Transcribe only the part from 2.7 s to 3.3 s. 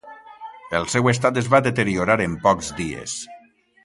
dies.